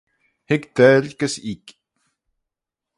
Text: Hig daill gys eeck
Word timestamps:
Hig 0.51 0.63
daill 0.77 1.05
gys 1.19 1.35
eeck 1.51 1.67